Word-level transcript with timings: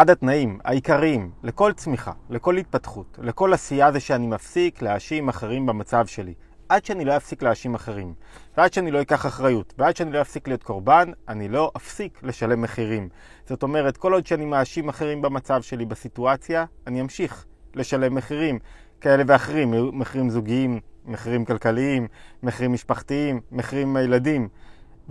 אחד 0.00 0.10
התנאים 0.10 0.58
העיקריים 0.64 1.30
לכל 1.42 1.72
צמיחה, 1.72 2.12
לכל 2.30 2.56
התפתחות, 2.56 3.18
לכל 3.22 3.52
עשייה 3.52 3.92
זה 3.92 4.00
שאני 4.00 4.26
מפסיק 4.26 4.82
להאשים 4.82 5.28
אחרים 5.28 5.66
במצב 5.66 6.06
שלי. 6.06 6.34
עד 6.68 6.84
שאני 6.84 7.04
לא 7.04 7.16
אפסיק 7.16 7.42
להאשים 7.42 7.74
אחרים, 7.74 8.14
ועד 8.56 8.72
שאני 8.72 8.90
לא 8.90 9.02
אקח 9.02 9.26
אחריות, 9.26 9.74
ועד 9.78 9.96
שאני 9.96 10.12
לא 10.12 10.20
אפסיק 10.20 10.48
להיות 10.48 10.62
קורבן, 10.62 11.10
אני 11.28 11.48
לא 11.48 11.70
אפסיק 11.76 12.20
לשלם 12.22 12.62
מחירים. 12.62 13.08
זאת 13.46 13.62
אומרת, 13.62 13.96
כל 13.96 14.12
עוד 14.12 14.26
שאני 14.26 14.44
מאשים 14.44 14.88
אחרים 14.88 15.22
במצב 15.22 15.62
שלי, 15.62 15.86
בסיטואציה, 15.86 16.64
אני 16.86 17.00
אמשיך 17.00 17.44
לשלם 17.74 18.14
מחירים 18.14 18.58
כאלה 19.00 19.22
ואחרים, 19.26 19.98
מחירים 19.98 20.30
זוגיים, 20.30 20.80
מחירים 21.04 21.44
כלכליים, 21.44 22.08
מחירים 22.42 22.72
משפחתיים, 22.72 23.40
מחירים 23.52 23.88
עם 23.88 23.96
הילדים. 23.96 24.48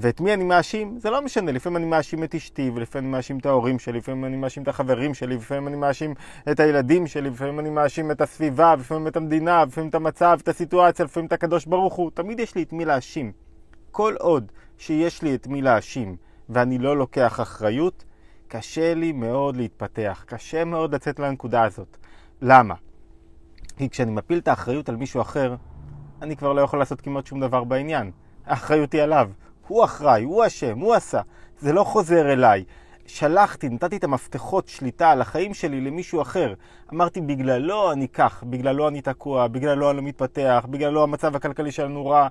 ואת 0.02 0.22
מי 0.22 0.34
אני 0.34 0.44
מאשים? 0.44 1.00
זה 1.00 1.10
לא 1.10 1.22
משנה, 1.22 1.52
לפעמים 1.52 1.78
אני 1.78 1.86
מאשים 1.86 2.24
את 2.24 2.36
אשתי, 2.36 2.72
ולפעמים 2.76 3.06
אני 3.06 3.18
מאשים 3.18 3.38
את 3.38 3.46
ההורים 3.46 3.80
שלי, 3.80 3.98
לפעמים 3.98 4.26
אני 4.26 4.38
מאשים 4.38 4.64
את 4.64 4.68
החברים 4.68 5.14
שלי, 5.14 5.36
לפעמים 5.36 5.68
אני 5.68 5.76
מאשים 5.76 6.14
את 6.52 6.60
הילדים 6.60 7.08
שלי, 7.08 7.30
לפעמים 7.30 7.60
אני 7.60 7.70
מאשים 7.70 8.12
את 8.12 8.22
הסביבה, 8.22 8.76
לפעמים 8.76 9.08
את 9.08 9.18
המדינה, 9.18 9.66
לפעמים 9.66 9.90
את 9.90 9.96
המצב, 9.96 10.40
את 10.44 10.48
הסיטואציה, 10.48 11.06
לפעמים 11.06 11.28
את 11.28 11.34
הקדוש 11.34 11.66
ברוך 11.66 11.94
הוא. 11.94 12.12
תמיד 12.14 12.40
יש 12.40 12.56
לי 12.56 12.64
את 12.64 12.74
מי 12.74 12.86
להאשים. 12.86 13.32
כל 13.92 14.16
עוד 14.20 14.52
שיש 14.78 15.22
לי 15.22 15.36
את 15.36 15.48
מי 15.48 15.62
להאשים 15.62 16.16
ואני 16.50 16.78
לא 16.78 16.98
לוקח 16.98 17.40
אחריות, 17.40 18.06
קשה 18.48 18.94
לי 18.94 19.12
מאוד 19.12 19.58
להתפתח, 19.58 20.24
קשה 20.28 20.66
מאוד 20.66 20.96
לצאת 20.96 21.20
לנקודה 21.20 21.64
הזאת. 21.64 21.98
למה? 22.42 22.76
כי 23.78 23.90
כשאני 23.90 24.12
מפיל 24.12 24.38
את 24.38 24.48
האחריות 24.48 24.90
על 24.90 24.96
מישהו 24.96 25.22
אחר, 25.22 25.56
אני 26.22 26.36
כבר 26.36 26.54
לא 26.54 26.62
יכול 26.62 26.80
לעשות 26.80 27.02
כמעט 27.02 27.26
שום 27.26 27.40
דבר 27.40 27.64
בעניין. 27.64 28.12
האחריות 28.46 28.94
היא 28.94 29.02
עליו. 29.02 29.30
הוא 29.70 29.84
אחראי, 29.86 30.24
הוא 30.24 30.48
אשם, 30.48 30.80
הוא 30.80 30.94
עשה. 30.94 31.22
זה 31.60 31.74
לא 31.74 31.84
חוזר 31.84 32.34
אליי. 32.34 32.64
שלחתי, 33.06 33.70
נתתי 33.70 33.98
את 33.98 34.04
המפתחות 34.04 34.68
שליטה 34.68 35.12
על 35.12 35.22
החיים 35.22 35.54
שלי 35.54 35.82
למישהו 35.82 36.22
אחר. 36.22 36.54
אמרתי, 36.94 37.22
בגללו 37.22 37.92
אני 37.92 38.08
כך, 38.08 38.44
בגללו 38.44 38.88
אני 38.88 39.02
תקוע, 39.02 39.48
בגללו 39.48 39.90
אני 39.90 39.98
לא 39.98 40.04
מתפתח, 40.04 40.66
בגללו 40.70 41.04
המצב 41.04 41.36
הכלכלי 41.36 41.72
שלנו 41.72 42.06
רע. 42.06 42.28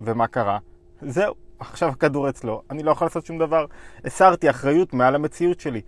ומה 0.00 0.26
קרה? 0.26 0.58
זהו, 1.02 1.34
עכשיו 1.58 1.88
הכדור 1.88 2.28
אצלו, 2.28 2.62
אני 2.70 2.82
לא 2.82 2.90
יכול 2.90 3.06
לעשות 3.06 3.26
שום 3.26 3.38
דבר. 3.38 3.66
הסרתי 4.04 4.50
אחריות 4.50 4.94
מעל 4.94 5.14
המציאות 5.14 5.60
שלי. 5.60 5.80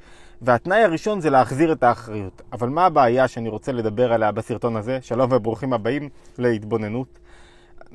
והתנאי 0.42 0.82
הראשון 0.82 1.20
זה 1.20 1.30
להחזיר 1.30 1.72
את 1.72 1.82
האחריות. 1.82 2.42
אבל 2.53 2.69
מה 2.69 2.86
הבעיה 2.86 3.28
שאני 3.28 3.48
רוצה 3.48 3.72
לדבר 3.72 4.12
עליה 4.12 4.32
בסרטון 4.32 4.77
הזה? 4.77 4.98
שלום 5.03 5.32
וברוכים 5.32 5.72
הבאים 5.72 6.08
להתבוננות. 6.38 7.19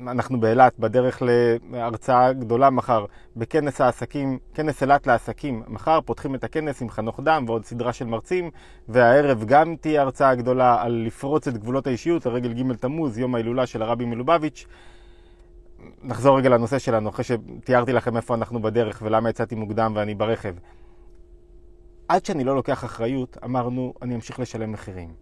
אנחנו 0.00 0.40
באילת, 0.40 0.78
בדרך 0.78 1.22
להרצאה 1.70 2.32
גדולה 2.32 2.70
מחר 2.70 3.04
בכנס 3.36 3.80
העסקים, 3.80 4.38
כנס 4.54 4.82
אילת 4.82 5.06
לעסקים. 5.06 5.62
מחר 5.68 6.00
פותחים 6.00 6.34
את 6.34 6.44
הכנס 6.44 6.82
עם 6.82 6.90
חנוך 6.90 7.20
דם 7.20 7.44
ועוד 7.46 7.64
סדרה 7.64 7.92
של 7.92 8.04
מרצים, 8.04 8.50
והערב 8.88 9.44
גם 9.44 9.76
תהיה 9.80 10.02
הרצאה 10.02 10.34
גדולה 10.34 10.82
על 10.82 10.92
לפרוץ 11.06 11.48
את 11.48 11.58
גבולות 11.58 11.86
האישיות 11.86 12.26
לרגל 12.26 12.52
ג' 12.52 12.72
תמוז, 12.72 13.18
יום 13.18 13.34
ההילולה 13.34 13.66
של 13.66 13.82
הרבי 13.82 14.04
מלובביץ'. 14.04 14.66
נחזור 16.02 16.38
רגע 16.38 16.48
לנושא 16.48 16.78
שלנו, 16.78 17.08
אחרי 17.08 17.24
שתיארתי 17.24 17.92
לכם 17.92 18.16
איפה 18.16 18.34
אנחנו 18.34 18.62
בדרך 18.62 19.02
ולמה 19.02 19.30
יצאתי 19.30 19.54
מוקדם 19.54 19.92
ואני 19.96 20.14
ברכב. 20.14 20.54
עד 22.08 22.24
שאני 22.24 22.44
לא 22.44 22.54
לוקח 22.54 22.84
אחריות, 22.84 23.36
אמרנו, 23.44 23.94
אני 24.02 24.14
אמשיך 24.14 24.40
לשלם 24.40 24.72
מחירים. 24.72 25.14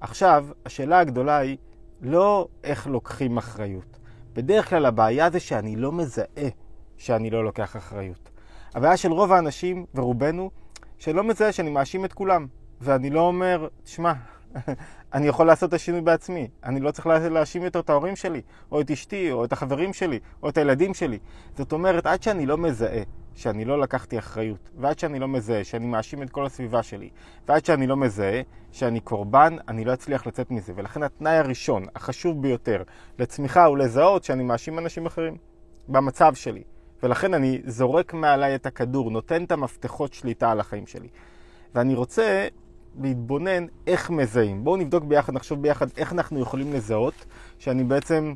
עכשיו, 0.00 0.46
השאלה 0.66 0.98
הגדולה 0.98 1.38
היא 1.38 1.56
לא 2.00 2.48
איך 2.64 2.86
לוקחים 2.86 3.36
אחריות. 3.36 4.03
בדרך 4.34 4.70
כלל 4.70 4.86
הבעיה 4.86 5.30
זה 5.30 5.40
שאני 5.40 5.76
לא 5.76 5.92
מזהה 5.92 6.48
שאני 6.96 7.30
לא 7.30 7.44
לוקח 7.44 7.76
אחריות. 7.76 8.30
הבעיה 8.74 8.96
של 8.96 9.12
רוב 9.12 9.32
האנשים, 9.32 9.86
ורובנו, 9.94 10.50
שלא 10.98 11.24
מזהה 11.24 11.52
שאני 11.52 11.70
מאשים 11.70 12.04
את 12.04 12.12
כולם. 12.12 12.46
ואני 12.80 13.10
לא 13.10 13.20
אומר, 13.20 13.68
תשמע, 13.84 14.12
אני 15.14 15.26
יכול 15.26 15.46
לעשות 15.46 15.68
את 15.68 15.74
השינוי 15.74 16.00
בעצמי. 16.00 16.48
אני 16.64 16.80
לא 16.80 16.90
צריך 16.90 17.06
להאשים 17.06 17.62
יותר 17.62 17.80
את 17.80 17.90
ההורים 17.90 18.16
שלי, 18.16 18.42
או 18.72 18.80
את 18.80 18.90
אשתי, 18.90 19.32
או 19.32 19.44
את 19.44 19.52
החברים 19.52 19.92
שלי, 19.92 20.18
או 20.42 20.48
את 20.48 20.58
הילדים 20.58 20.94
שלי. 20.94 21.18
זאת 21.56 21.72
אומרת, 21.72 22.06
עד 22.06 22.22
שאני 22.22 22.46
לא 22.46 22.58
מזהה 22.58 23.02
שאני 23.34 23.64
לא 23.64 23.80
לקחתי 23.80 24.18
אחריות, 24.18 24.70
ועד 24.76 24.98
שאני 24.98 25.18
לא 25.18 25.28
מזהה 25.28 25.64
שאני 25.64 25.86
מאשים 25.86 26.22
את 26.22 26.30
כל 26.30 26.46
הסביבה 26.46 26.82
שלי, 26.82 27.10
ועד 27.48 27.64
שאני 27.64 27.86
לא 27.86 27.96
מזהה 27.96 28.40
שאני 28.72 29.00
קורבן, 29.00 29.56
אני 29.68 29.84
לא 29.84 29.94
אצליח 29.94 30.26
לצאת 30.26 30.50
מזה. 30.50 30.72
ולכן 30.76 31.02
התנאי 31.02 31.36
הראשון, 31.36 31.86
החשוב 31.94 32.42
ביותר, 32.42 32.82
לצמיחה 33.18 33.64
הוא 33.64 33.78
לזהות 33.78 34.24
שאני 34.24 34.42
מאשים 34.42 34.78
אנשים 34.78 35.06
אחרים 35.06 35.36
במצב 35.88 36.34
שלי. 36.34 36.62
ולכן 37.02 37.34
אני 37.34 37.62
זורק 37.66 38.14
מעליי 38.14 38.54
את 38.54 38.66
הכדור, 38.66 39.10
נותן 39.10 39.44
את 39.44 39.52
המפתחות 39.52 40.12
שליטה 40.12 40.50
על 40.50 40.60
החיים 40.60 40.86
שלי. 40.86 41.08
ואני 41.74 41.94
רוצה 41.94 42.48
להתבונן 43.02 43.66
איך 43.86 44.10
מזהים. 44.10 44.64
בואו 44.64 44.76
נבדוק 44.76 45.04
ביחד, 45.04 45.34
נחשוב 45.34 45.62
ביחד 45.62 45.86
איך 45.96 46.12
אנחנו 46.12 46.40
יכולים 46.40 46.72
לזהות 46.72 47.26
שאני 47.58 47.84
בעצם 47.84 48.34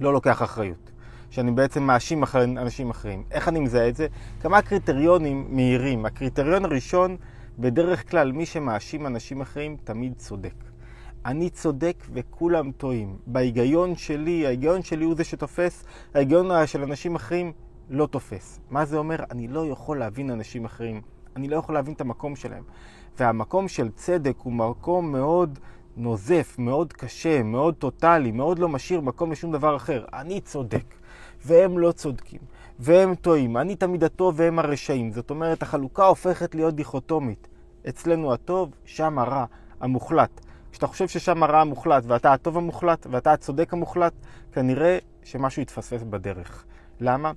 לא 0.00 0.12
לוקח 0.12 0.42
אחריות. 0.42 0.85
שאני 1.30 1.52
בעצם 1.52 1.82
מאשים 1.82 2.24
אנשים 2.34 2.90
אחרים. 2.90 3.24
איך 3.30 3.48
אני 3.48 3.60
מזהה 3.60 3.88
את 3.88 3.96
זה? 3.96 4.06
כמה 4.40 4.62
קריטריונים 4.62 5.46
מהירים. 5.48 6.06
הקריטריון 6.06 6.64
הראשון, 6.64 7.16
בדרך 7.58 8.10
כלל 8.10 8.32
מי 8.32 8.46
שמאשים 8.46 9.06
אנשים 9.06 9.40
אחרים 9.40 9.76
תמיד 9.84 10.14
צודק. 10.16 10.54
אני 11.26 11.50
צודק 11.50 12.04
וכולם 12.12 12.72
טועים. 12.72 13.16
בהיגיון 13.26 13.96
שלי, 13.96 14.46
ההיגיון 14.46 14.82
שלי 14.82 15.04
הוא 15.04 15.14
זה 15.14 15.24
שתופס, 15.24 15.84
ההיגיון 16.14 16.66
של 16.66 16.82
אנשים 16.82 17.14
אחרים 17.14 17.52
לא 17.90 18.06
תופס. 18.06 18.60
מה 18.70 18.84
זה 18.84 18.96
אומר? 18.96 19.16
אני 19.30 19.48
לא 19.48 19.66
יכול 19.66 19.98
להבין 19.98 20.30
אנשים 20.30 20.64
אחרים. 20.64 21.00
אני 21.36 21.48
לא 21.48 21.56
יכול 21.56 21.74
להבין 21.74 21.94
את 21.94 22.00
המקום 22.00 22.36
שלהם. 22.36 22.62
והמקום 23.18 23.68
של 23.68 23.90
צדק 23.90 24.36
הוא 24.42 24.52
מקום 24.52 25.12
מאוד 25.12 25.58
נוזף, 25.96 26.56
מאוד 26.58 26.92
קשה, 26.92 27.42
מאוד 27.42 27.74
טוטאלי, 27.74 28.32
מאוד 28.32 28.58
לא 28.58 28.68
משאיר 28.68 29.00
מקום 29.00 29.32
לשום 29.32 29.52
דבר 29.52 29.76
אחר. 29.76 30.04
אני 30.12 30.40
צודק, 30.40 30.94
והם 31.44 31.78
לא 31.78 31.92
צודקים, 31.92 32.40
והם 32.78 33.14
טועים. 33.14 33.56
אני 33.56 33.76
תמיד 33.76 34.04
הטוב 34.04 34.34
והם 34.38 34.58
הרשעים. 34.58 35.12
זאת 35.12 35.30
אומרת, 35.30 35.62
החלוקה 35.62 36.06
הופכת 36.06 36.54
להיות 36.54 36.74
דיכוטומית. 36.74 37.48
אצלנו 37.88 38.32
הטוב, 38.32 38.74
שם 38.84 39.18
הרע 39.18 39.44
המוחלט. 39.80 40.40
כשאתה 40.72 40.86
חושב 40.86 41.08
ששם 41.08 41.42
הרע 41.42 41.60
המוחלט 41.60 42.04
ואתה 42.06 42.32
הטוב 42.32 42.56
המוחלט 42.56 43.06
ואתה 43.10 43.32
הצודק 43.32 43.72
המוחלט, 43.72 44.12
כנראה 44.52 44.98
שמשהו 45.24 45.62
יתפספס 45.62 46.02
בדרך. 46.02 46.64
למה? 47.00 47.32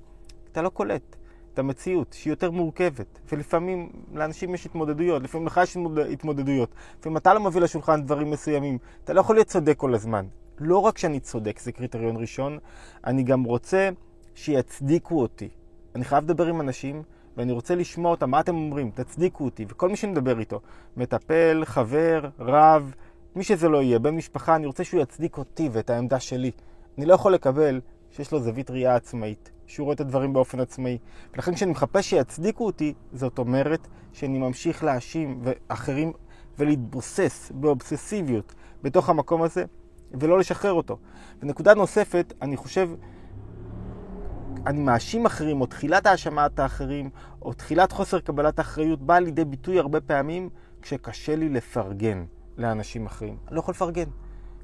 אתה 0.52 0.62
לא 0.62 0.68
קולט. 0.68 1.16
את 1.54 1.58
המציאות, 1.58 2.12
שהיא 2.12 2.32
יותר 2.32 2.50
מורכבת, 2.50 3.20
ולפעמים 3.32 3.90
לאנשים 4.14 4.54
יש 4.54 4.66
התמודדויות, 4.66 5.22
לפעמים 5.22 5.46
לך 5.46 5.60
יש 5.62 5.76
התמודדויות, 6.12 6.74
לפעמים 7.00 7.16
אתה 7.16 7.34
לא 7.34 7.40
מביא 7.40 7.60
לשולחן 7.60 8.02
דברים 8.02 8.30
מסוימים, 8.30 8.78
אתה 9.04 9.12
לא 9.12 9.20
יכול 9.20 9.36
להיות 9.36 9.46
צודק 9.46 9.74
כל 9.76 9.94
הזמן. 9.94 10.26
לא 10.60 10.78
רק 10.78 10.98
שאני 10.98 11.20
צודק, 11.20 11.58
זה 11.58 11.72
קריטריון 11.72 12.16
ראשון, 12.16 12.58
אני 13.06 13.22
גם 13.22 13.44
רוצה 13.44 13.88
שיצדיקו 14.34 15.20
אותי. 15.20 15.48
אני 15.94 16.04
חייב 16.04 16.24
לדבר 16.24 16.46
עם 16.46 16.60
אנשים, 16.60 17.02
ואני 17.36 17.52
רוצה 17.52 17.74
לשמוע 17.74 18.10
אותם, 18.10 18.30
מה 18.30 18.40
אתם 18.40 18.54
אומרים? 18.54 18.90
תצדיקו 18.94 19.44
אותי. 19.44 19.66
וכל 19.68 19.88
מי 19.88 19.96
שנדבר 19.96 20.38
איתו, 20.38 20.60
מטפל, 20.96 21.62
חבר, 21.64 22.28
רב, 22.38 22.94
מי 23.36 23.44
שזה 23.44 23.68
לא 23.68 23.82
יהיה, 23.82 23.98
בן 23.98 24.14
משפחה, 24.16 24.56
אני 24.56 24.66
רוצה 24.66 24.84
שהוא 24.84 25.02
יצדיק 25.02 25.38
אותי 25.38 25.68
ואת 25.72 25.90
העמדה 25.90 26.20
שלי. 26.20 26.50
אני 26.98 27.06
לא 27.06 27.14
יכול 27.14 27.34
לקבל 27.34 27.80
שיש 28.10 28.32
לו 28.32 28.40
זווית 28.40 28.70
ראייה 28.70 28.96
עצמאית. 28.96 29.50
שהוא 29.70 29.84
רואה 29.84 29.94
את 29.94 30.00
הדברים 30.00 30.32
באופן 30.32 30.60
עצמאי. 30.60 30.98
ולכן 31.34 31.54
כשאני 31.54 31.70
מחפש 31.70 32.10
שיצדיקו 32.10 32.66
אותי, 32.66 32.94
זאת 33.12 33.38
אומרת 33.38 33.88
שאני 34.12 34.38
ממשיך 34.38 34.84
להאשים 34.84 35.42
אחרים 35.68 36.12
ולהתבוסס 36.58 37.52
באובססיביות 37.54 38.54
בתוך 38.82 39.08
המקום 39.08 39.42
הזה, 39.42 39.64
ולא 40.12 40.38
לשחרר 40.38 40.72
אותו. 40.72 40.98
ונקודה 41.42 41.74
נוספת, 41.74 42.32
אני 42.42 42.56
חושב, 42.56 42.90
אני 44.66 44.80
מאשים 44.80 45.26
אחרים, 45.26 45.60
או 45.60 45.66
תחילת 45.66 46.06
האשמת 46.06 46.58
האחרים, 46.58 47.10
או 47.42 47.52
תחילת 47.52 47.92
חוסר 47.92 48.20
קבלת 48.20 48.60
אחריות, 48.60 49.02
באה 49.02 49.20
לידי 49.20 49.44
ביטוי 49.44 49.78
הרבה 49.78 50.00
פעמים 50.00 50.48
כשקשה 50.82 51.36
לי 51.36 51.48
לפרגן 51.48 52.24
לאנשים 52.58 53.06
אחרים. 53.06 53.36
אני 53.48 53.54
לא 53.54 53.60
יכול 53.60 53.72
לפרגן, 53.72 54.08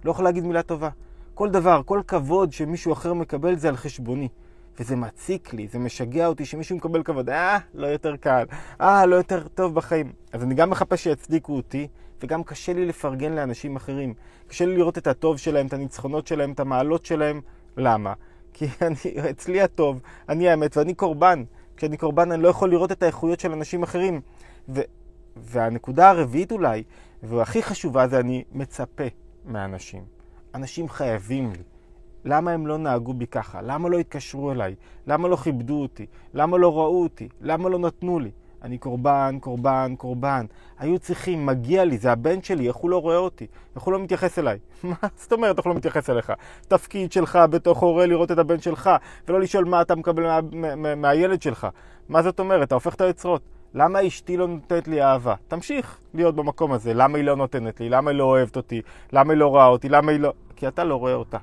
לא 0.05 0.11
יכול 0.11 0.25
להגיד 0.25 0.45
מילה 0.45 0.63
טובה. 0.63 0.91
כל 1.35 1.51
דבר, 1.51 1.83
כל 1.85 2.01
כבוד 2.07 2.53
שמישהו 2.53 2.93
אחר 2.93 3.15
מקבל 3.15 3.57
זה 3.57 3.69
על 3.69 3.77
חשבוני. 3.77 4.29
וזה 4.81 4.97
מציק 4.97 5.53
לי, 5.55 5.69
זה 5.69 5.79
משגע 5.79 6.27
אותי 6.27 6.45
שמישהו 6.45 6.77
מקבל 6.77 7.03
כבוד, 7.03 7.31
אה, 7.31 7.59
לא 7.75 7.87
יותר 7.87 8.17
קל, 8.17 8.45
אה, 8.81 9.07
לא 9.07 9.17
יותר 9.17 9.49
טוב 9.49 9.75
בחיים. 9.75 10.13
אז 10.33 10.43
אני 10.43 10.55
גם 10.55 10.71
מחפש 10.71 11.05
שיצדיקו 11.05 11.57
אותי, 11.57 11.89
וגם 12.21 12.45
קשה 12.45 12.73
לי 12.73 12.87
לפרגן 12.87 13.33
לאנשים 13.33 13.77
אחרים. 13.77 14.15
קשה 14.47 14.67
לי 14.67 14.77
לראות 14.77 14.99
את 14.99 15.07
הטוב 15.07 15.37
שלהם, 15.37 15.67
את 15.67 15.73
הניצחונות 15.73 16.27
שלהם, 16.27 16.53
את 16.53 16.61
המעלות 16.61 17.07
שלהם. 17.07 17.41
למה? 17.77 18.13
כי 18.53 18.67
אני, 18.87 19.31
אצלי 19.31 19.63
הטוב, 19.63 20.01
אני 20.29 20.49
האמת, 20.49 20.77
ואני 20.77 20.95
קורבן. 20.95 21.45
כשאני 21.77 21.97
קורבן 21.97 22.33
אני 22.33 22.43
לא 22.43 22.49
יכול 22.49 22.71
לראות 22.71 22.93
את 22.93 23.03
האיכויות 23.03 23.41
של 23.41 23.53
אנשים 23.53 23.83
אחרים. 23.83 24.21
ו, 24.69 24.81
והנקודה 25.37 26.11
הרביעית 26.11 26.53
אולי, 26.53 26.83
והכי 27.23 27.63
חשובה, 27.63 28.09
זה 28.09 28.21
אני 28.21 28.45
מצפה 28.53 29.05
מאנשים. 29.45 30.05
אנשים 30.55 30.89
חייבים 30.89 31.53
לי. 31.53 31.63
למה 32.25 32.51
הם 32.51 32.67
לא 32.67 32.79
נהגו 32.79 33.15
בי 33.15 33.27
ככה? 33.27 33.63
למה 33.63 33.89
לא 33.89 33.99
התקשרו 33.99 34.53
אליי? 34.53 34.75
למה 35.07 35.29
לא 35.29 35.37
כיבדו 35.37 35.83
אותי? 35.83 36.07
למה 36.35 36.59
לא 36.59 36.79
ראו 36.79 37.03
אותי? 37.03 37.29
למה 37.41 37.69
לא 37.69 37.79
נתנו 37.79 38.19
לי? 38.19 38.31
אני 38.67 38.79
קורבן, 38.79 39.39
קורבן, 39.41 39.95
קורבן. 39.99 40.47
היו 40.79 40.99
צריכים, 40.99 41.47
מגיע 41.47 41.85
לי, 41.85 41.99
זה 41.99 42.13
הבן 42.13 42.43
שלי, 42.43 42.69
איך 42.69 42.77
הוא 42.77 42.91
לא 42.91 43.01
רואה 43.01 43.17
אותי? 43.17 43.47
איך 43.75 43.83
הוא 43.83 43.93
לא 43.93 43.99
מתייחס 43.99 44.39
אליי? 44.39 44.59
מה 44.85 44.97
זאת 45.17 45.33
אומרת, 45.33 45.57
איך 45.59 45.67
הוא 45.67 45.71
לא 45.71 45.77
מתייחס 45.77 46.11
אליך? 46.11 46.33
תפקיד 46.69 47.13
שלך 47.13 47.39
בתוך 47.51 47.79
הורה 47.79 48.07
לראות 48.07 48.33
את 48.33 48.39
הבן 48.39 48.61
שלך, 48.61 48.91
ולא 49.29 49.41
לשאול 49.41 49.65
מה 49.65 49.83
אתה 49.83 49.95
מקבל 49.95 50.23
מה, 50.23 50.41
מה, 50.53 50.77
מה, 50.77 50.95
מהילד 50.95 51.43
שלך. 51.43 51.67
מה 52.09 52.23
זאת 52.23 52.41
אומרת? 52.41 52.67
אתה 52.67 52.75
הופך 52.75 52.95
את 52.95 53.01
היוצרות. 53.01 53.43
למה 53.75 54.07
אשתי 54.07 54.37
לא 54.37 54.49
נותנת 54.49 54.89
לי 54.89 55.03
אהבה? 55.03 55.35
תמשיך 55.49 55.99
להיות 56.15 56.37
במקום 56.37 56.73
הזה. 56.73 56.95
למה 56.95 57.19
היא 57.19 57.25
לא 57.25 57.37
נותנת 57.37 57.81
לי? 57.81 57.89
למה 57.89 58.11
היא 58.11 58.19
לא 58.19 58.25
אוהבת 58.25 58.57
אותי? 58.57 58.83
למה 59.13 59.33
היא 59.33 59.39
לא 59.39 59.49
רואה 59.49 59.67
אותי? 59.67 59.89
למה 59.89 60.13
היא 60.13 60.21
לא... 60.21 60.33
כי 60.57 60.69
אתה 60.69 60.85
לא 60.85 60.97
רואה 60.97 61.15
אותה. 61.15 61.39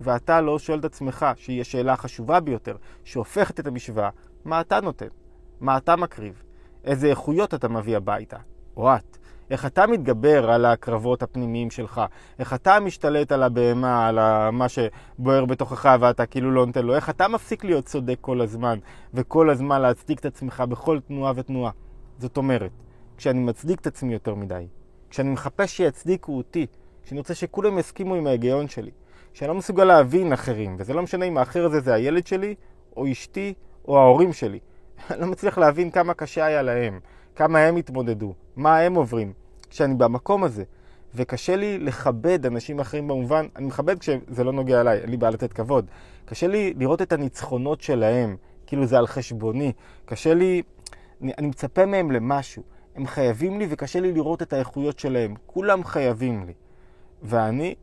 ואתה 0.00 0.40
לא 0.40 0.58
שואל 0.58 0.78
את 0.78 0.84
עצמך, 0.84 1.26
שהיא 1.36 1.60
השאלה 1.60 1.92
החשובה 1.92 2.40
ביותר, 2.40 2.76
שהופכת 3.04 3.60
את 3.60 3.66
המשוואה, 3.66 4.10
מה 4.44 4.60
אתה 4.60 4.80
נותן? 4.80 5.21
מה 5.62 5.76
אתה 5.76 5.96
מקריב? 5.96 6.42
איזה 6.84 7.06
איכויות 7.06 7.54
אתה 7.54 7.68
מביא 7.68 7.96
הביתה? 7.96 8.36
או 8.76 8.94
את? 8.94 9.18
איך 9.50 9.66
אתה 9.66 9.86
מתגבר 9.86 10.50
על 10.50 10.64
הקרבות 10.64 11.22
הפנימיים 11.22 11.70
שלך? 11.70 12.00
איך 12.38 12.54
אתה 12.54 12.80
משתלט 12.80 13.32
על 13.32 13.42
הבהמה, 13.42 14.08
על 14.08 14.18
מה 14.50 14.66
שבוער 14.68 15.44
בתוכך 15.44 15.96
ואתה 16.00 16.26
כאילו 16.26 16.50
לא 16.50 16.66
נותן 16.66 16.84
לו? 16.84 16.94
איך 16.94 17.10
אתה 17.10 17.28
מפסיק 17.28 17.64
להיות 17.64 17.84
צודק 17.84 18.18
כל 18.20 18.40
הזמן, 18.40 18.78
וכל 19.14 19.50
הזמן 19.50 19.82
להצדיק 19.82 20.20
את 20.20 20.26
עצמך 20.26 20.60
בכל 20.68 21.00
תנועה 21.00 21.32
ותנועה? 21.36 21.72
זאת 22.18 22.36
אומרת, 22.36 22.72
כשאני 23.16 23.40
מצדיק 23.40 23.80
את 23.80 23.86
עצמי 23.86 24.12
יותר 24.12 24.34
מדי, 24.34 24.66
כשאני 25.10 25.30
מחפש 25.30 25.76
שיצדיקו 25.76 26.36
אותי, 26.36 26.66
כשאני 27.04 27.18
רוצה 27.20 27.34
שכולם 27.34 27.78
יסכימו 27.78 28.14
עם 28.14 28.26
ההיגיון 28.26 28.68
שלי, 28.68 28.90
שאני 29.32 29.48
לא 29.48 29.54
מסוגל 29.54 29.84
להבין 29.84 30.32
אחרים, 30.32 30.76
וזה 30.78 30.94
לא 30.94 31.02
משנה 31.02 31.24
אם 31.24 31.38
האחר 31.38 31.64
הזה 31.64 31.80
זה 31.80 31.94
הילד 31.94 32.26
שלי, 32.26 32.54
או 32.96 33.12
אשתי, 33.12 33.54
או 33.88 33.98
ההורים 33.98 34.32
שלי. 34.32 34.58
אני 35.10 35.20
לא 35.20 35.26
מצליח 35.26 35.58
להבין 35.58 35.90
כמה 35.90 36.14
קשה 36.14 36.44
היה 36.44 36.62
להם, 36.62 37.00
כמה 37.36 37.58
הם 37.58 37.76
התמודדו, 37.76 38.34
מה 38.56 38.78
הם 38.78 38.94
עוברים, 38.94 39.32
כשאני 39.70 39.94
במקום 39.94 40.44
הזה. 40.44 40.64
וקשה 41.14 41.56
לי 41.56 41.78
לכבד 41.78 42.46
אנשים 42.46 42.80
אחרים 42.80 43.08
במובן, 43.08 43.46
אני 43.56 43.66
מכבד 43.66 43.98
כשזה 43.98 44.44
לא 44.44 44.52
נוגע 44.52 44.80
אליי, 44.80 44.98
אין 44.98 45.10
לי 45.10 45.16
בעיה 45.16 45.30
לתת 45.30 45.52
כבוד. 45.52 45.86
קשה 46.24 46.46
לי 46.46 46.74
לראות 46.78 47.02
את 47.02 47.12
הניצחונות 47.12 47.80
שלהם, 47.80 48.36
כאילו 48.66 48.86
זה 48.86 48.98
על 48.98 49.06
חשבוני. 49.06 49.72
קשה 50.04 50.34
לי, 50.34 50.62
אני, 51.22 51.32
אני 51.38 51.46
מצפה 51.46 51.86
מהם 51.86 52.10
למשהו. 52.10 52.62
הם 52.96 53.06
חייבים 53.06 53.58
לי 53.58 53.66
וקשה 53.70 54.00
לי 54.00 54.12
לראות 54.12 54.42
את 54.42 54.52
האיכויות 54.52 54.98
שלהם. 54.98 55.34
כולם 55.46 55.84
חייבים 55.84 56.44
לי. 56.46 56.52
ואני 57.22 57.74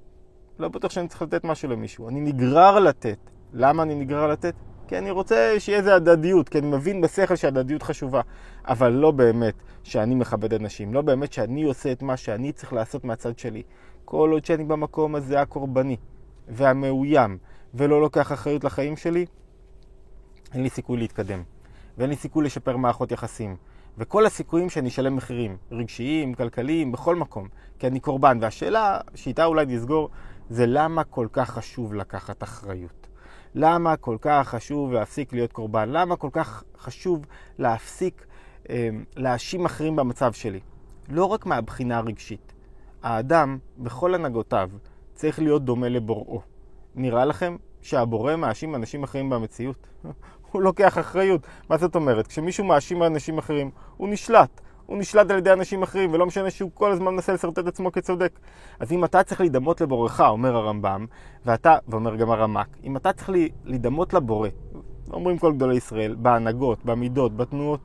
לא 0.59 0.67
בטוח 0.67 0.91
שאני 0.91 1.07
צריך 1.07 1.21
לתת 1.21 1.43
משהו 1.43 1.69
למישהו. 1.69 2.09
אני 2.09 2.21
נגרר 2.21 2.79
לתת. 2.79 3.17
למה 3.53 3.83
אני 3.83 3.95
נגרר 3.95 4.27
לתת? 4.27 4.53
כי 4.89 4.97
אני 4.97 5.11
רוצה 5.11 5.55
שיהיה 5.59 5.77
איזה 5.77 5.95
הדדיות, 5.95 6.49
כי 6.49 6.59
אני 6.59 6.67
מבין 6.67 7.01
בשכל 7.01 7.35
שהדדיות 7.35 7.83
חשובה, 7.83 8.21
אבל 8.67 8.91
לא 8.91 9.11
באמת 9.11 9.53
שאני 9.83 10.15
מכבד 10.15 10.53
אנשים, 10.53 10.93
לא 10.93 11.01
באמת 11.01 11.33
שאני 11.33 11.63
עושה 11.63 11.91
את 11.91 12.01
מה 12.01 12.17
שאני 12.17 12.51
צריך 12.51 12.73
לעשות 12.73 13.05
מהצד 13.05 13.39
שלי. 13.39 13.63
כל 14.05 14.29
עוד 14.31 14.45
שאני 14.45 14.63
במקום 14.63 15.15
הזה 15.15 15.41
הקורבני 15.41 15.97
והמאוים 16.47 17.37
ולא 17.73 18.01
לוקח 18.01 18.31
אחריות 18.31 18.63
לחיים 18.63 18.97
שלי, 18.97 19.25
אין 20.53 20.63
לי 20.63 20.69
סיכוי 20.69 20.97
להתקדם, 20.97 21.43
ואין 21.97 22.09
לי 22.09 22.15
סיכוי 22.15 22.45
לשפר 22.45 22.77
מערכות 22.77 23.11
יחסים. 23.11 23.55
וכל 23.97 24.25
הסיכויים 24.25 24.69
שאני 24.69 24.89
אשלם 24.89 25.15
מחירים, 25.15 25.57
רגשיים, 25.71 26.33
כלכליים, 26.33 26.91
בכל 26.91 27.15
מקום, 27.15 27.47
כי 27.79 27.87
אני 27.87 27.99
קורבן. 27.99 28.37
והשאלה 28.41 28.99
שאיתה 29.15 29.45
אולי 29.45 29.65
נסגור, 29.65 30.09
זה 30.49 30.65
למה 30.65 31.03
כל 31.03 31.27
כך 31.33 31.49
חשוב 31.49 31.93
לקחת 31.93 32.43
אחריות. 32.43 33.08
למה 33.55 33.97
כל 33.97 34.17
כך 34.21 34.49
חשוב 34.49 34.91
להפסיק 34.93 35.33
להיות 35.33 35.53
קורבן? 35.53 35.89
למה 35.89 36.15
כל 36.15 36.29
כך 36.31 36.63
חשוב 36.79 37.25
להפסיק 37.59 38.25
אה, 38.69 38.89
להאשים 39.15 39.65
אחרים 39.65 39.95
במצב 39.95 40.33
שלי? 40.33 40.59
לא 41.09 41.25
רק 41.25 41.45
מהבחינה 41.45 41.97
הרגשית. 41.97 42.53
האדם, 43.03 43.57
בכל 43.77 44.15
הנהגותיו, 44.15 44.69
צריך 45.13 45.39
להיות 45.39 45.65
דומה 45.65 45.89
לבוראו. 45.89 46.41
נראה 46.95 47.25
לכם 47.25 47.55
שהבורא 47.81 48.35
מאשים 48.35 48.75
אנשים 48.75 49.03
אחרים 49.03 49.29
במציאות? 49.29 49.87
הוא 50.51 50.61
לוקח 50.61 50.97
אחריות. 50.97 51.41
מה 51.69 51.77
זאת 51.77 51.95
אומרת? 51.95 52.27
כשמישהו 52.27 52.63
מאשים 52.63 53.03
אנשים 53.03 53.37
אחרים, 53.37 53.71
הוא 53.97 54.09
נשלט. 54.09 54.61
הוא 54.89 54.97
נשלט 54.97 55.31
על 55.31 55.37
ידי 55.37 55.53
אנשים 55.53 55.83
אחרים, 55.83 56.13
ולא 56.13 56.25
משנה 56.25 56.51
שהוא 56.51 56.71
כל 56.73 56.91
הזמן 56.91 57.15
מנסה 57.15 57.33
לשרטט 57.33 57.59
את 57.59 57.67
עצמו 57.67 57.91
כצודק. 57.91 58.39
אז 58.79 58.91
אם 58.91 59.05
אתה 59.05 59.23
צריך 59.23 59.41
להידמות 59.41 59.81
לבורך, 59.81 60.21
אומר 60.21 60.55
הרמב"ם, 60.55 61.05
ואתה, 61.45 61.77
ואומר 61.87 62.15
גם 62.15 62.31
הרמ"ק, 62.31 62.67
אם 62.83 62.97
אתה 62.97 63.13
צריך 63.13 63.29
להידמות 63.65 64.13
לבורא, 64.13 64.49
אומרים 65.11 65.37
כל 65.37 65.53
גדולי 65.53 65.75
ישראל, 65.75 66.15
בהנהגות, 66.15 66.85
במידות, 66.85 67.37
בתנועות, 67.37 67.79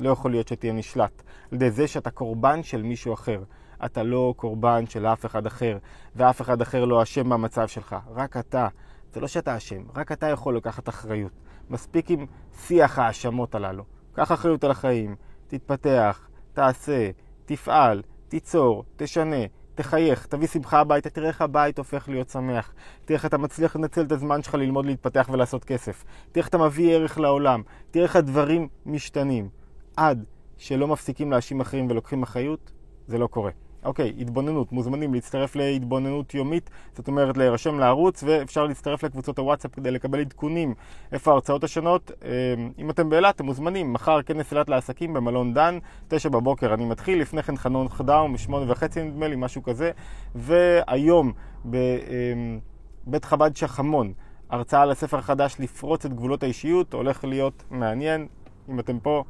לא 0.00 0.10
יכול 0.10 0.30
להיות 0.30 0.48
שתהיה 0.48 0.72
נשלט. 0.72 1.22
על 1.50 1.56
ידי 1.56 1.70
זה 1.70 1.86
שאתה 1.86 2.10
קורבן 2.10 2.62
של 2.62 2.82
מישהו 2.82 3.14
אחר. 3.14 3.42
אתה 3.84 4.02
לא 4.02 4.34
קורבן 4.36 4.86
של 4.86 5.06
אף 5.06 5.26
אחד 5.26 5.46
אחר, 5.46 5.78
ואף 6.16 6.40
אחד 6.40 6.60
אחר 6.60 6.84
לא 6.84 7.02
אשם 7.02 7.28
במצב 7.28 7.68
שלך. 7.68 7.96
רק 8.14 8.36
אתה. 8.36 8.68
זה 9.12 9.20
לא 9.20 9.26
שאתה 9.26 9.56
אשם, 9.56 9.82
רק 9.94 10.12
אתה 10.12 10.26
יכול 10.26 10.56
לקחת 10.56 10.88
אחריות. 10.88 11.32
מספיק 11.70 12.10
עם 12.10 12.26
שיח 12.66 12.98
ההאשמות 12.98 13.54
הללו. 13.54 13.84
קח 14.12 14.32
אחריות 14.32 14.64
על 14.64 14.70
החיים, 14.70 15.16
תתפתח, 15.48 16.29
תעשה, 16.52 17.10
תפעל, 17.44 18.02
תיצור, 18.28 18.84
תשנה, 18.96 19.36
תחייך, 19.74 20.26
תביא 20.26 20.48
שמחה 20.48 20.80
הביתה, 20.80 21.10
תראה 21.10 21.28
איך 21.28 21.42
הבית 21.42 21.78
הופך 21.78 22.08
להיות 22.08 22.28
שמח. 22.28 22.72
תראה 23.04 23.16
איך 23.18 23.26
אתה 23.26 23.38
מצליח 23.38 23.76
לנצל 23.76 24.02
את 24.02 24.12
הזמן 24.12 24.42
שלך 24.42 24.54
ללמוד 24.54 24.86
להתפתח 24.86 25.28
ולעשות 25.32 25.64
כסף. 25.64 26.04
תראה 26.32 26.42
איך 26.42 26.48
אתה 26.48 26.58
מביא 26.58 26.94
ערך 26.94 27.18
לעולם. 27.18 27.62
תראה 27.90 28.04
איך 28.04 28.16
הדברים 28.16 28.68
משתנים. 28.86 29.48
עד 29.96 30.24
שלא 30.56 30.88
מפסיקים 30.88 31.30
להאשים 31.30 31.60
אחרים 31.60 31.86
ולוקחים 31.90 32.22
אחריות, 32.22 32.70
זה 33.06 33.18
לא 33.18 33.26
קורה. 33.26 33.50
אוקיי, 33.84 34.14
התבוננות, 34.18 34.72
מוזמנים 34.72 35.14
להצטרף 35.14 35.56
להתבוננות 35.56 36.34
יומית, 36.34 36.70
זאת 36.96 37.08
אומרת 37.08 37.36
להירשם 37.36 37.78
לערוץ, 37.78 38.24
ואפשר 38.26 38.64
להצטרף 38.64 39.02
לקבוצות 39.04 39.38
הוואטסאפ 39.38 39.74
כדי 39.74 39.90
לקבל 39.90 40.20
עדכונים 40.20 40.74
איפה 41.12 41.30
ההרצאות 41.30 41.64
השונות. 41.64 42.10
אמ, 42.24 42.72
אם 42.78 42.90
אתם 42.90 43.10
באילת, 43.10 43.36
אתם 43.36 43.44
מוזמנים, 43.44 43.92
מחר 43.92 44.22
כנס 44.22 44.52
אילת 44.52 44.68
לעסקים 44.68 45.12
במלון 45.12 45.54
דן, 45.54 45.78
תשע 46.08 46.28
בבוקר 46.28 46.74
אני 46.74 46.84
מתחיל, 46.84 47.20
לפני 47.20 47.42
כן 47.42 47.56
חנון 47.56 47.88
חדאו, 47.88 48.28
משמונה 48.28 48.72
וחצי 48.72 49.02
נדמה 49.02 49.28
לי, 49.28 49.36
משהו 49.36 49.62
כזה, 49.62 49.90
והיום 50.34 51.32
בבית 51.64 53.24
אמ, 53.24 53.28
חב"ד 53.28 53.56
שחמון, 53.56 54.12
הרצאה 54.50 54.82
על 54.82 54.90
הספר 54.90 55.18
החדש 55.18 55.56
לפרוץ 55.58 56.04
את 56.04 56.14
גבולות 56.14 56.42
האישיות, 56.42 56.92
הולך 56.92 57.24
להיות 57.24 57.64
מעניין, 57.70 58.26
אם 58.68 58.80
אתם 58.80 59.00
פה, 59.00 59.24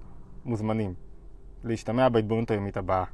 מוזמנים. 0.44 0.94
להשתמע 1.64 2.08
בהתבוננות 2.08 2.50
היומית 2.50 2.76
הבאה. 2.76 3.04